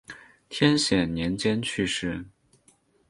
[0.49, 2.25] 天显年间去世。